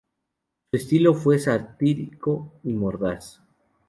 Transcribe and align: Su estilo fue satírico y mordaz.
Su 0.71 0.77
estilo 0.77 1.13
fue 1.13 1.37
satírico 1.37 2.59
y 2.63 2.73
mordaz. 2.73 3.39